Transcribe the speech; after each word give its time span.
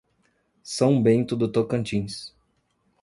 São 0.63 0.99
Bento 0.99 1.35
do 1.35 1.47
Tocantins 1.47 2.33